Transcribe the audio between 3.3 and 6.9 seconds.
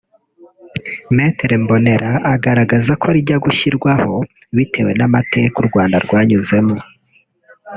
gushyirwaho bitewe n’amateka u Rwanda rwanyuzemo